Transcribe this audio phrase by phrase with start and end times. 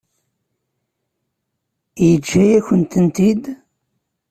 [2.07, 3.43] Yeǧǧa-yakent-tent-id?